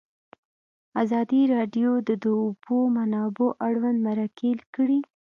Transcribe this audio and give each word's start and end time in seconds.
ازادي 1.03 1.41
راډیو 1.55 1.91
د 2.07 2.11
د 2.23 2.25
اوبو 2.41 2.77
منابع 2.95 3.49
اړوند 3.67 3.97
مرکې 4.07 4.51
کړي. 4.75 4.99